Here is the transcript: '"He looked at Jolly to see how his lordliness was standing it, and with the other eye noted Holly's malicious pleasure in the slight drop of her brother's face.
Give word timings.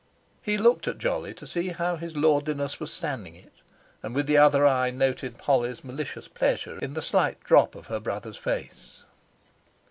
'"He 0.41 0.57
looked 0.57 0.87
at 0.87 0.97
Jolly 0.97 1.31
to 1.35 1.45
see 1.45 1.67
how 1.67 1.95
his 1.95 2.15
lordliness 2.17 2.79
was 2.79 2.91
standing 2.91 3.35
it, 3.35 3.51
and 4.01 4.15
with 4.15 4.25
the 4.25 4.35
other 4.35 4.65
eye 4.65 4.89
noted 4.89 5.35
Holly's 5.39 5.83
malicious 5.83 6.27
pleasure 6.27 6.79
in 6.79 6.95
the 6.95 7.03
slight 7.03 7.39
drop 7.43 7.75
of 7.75 7.85
her 7.85 7.99
brother's 7.99 8.37
face. 8.37 9.03